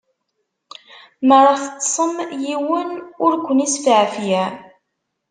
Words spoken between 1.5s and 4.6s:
teṭṭṣem, yiwen ur kwen-isfeɛfiɛ.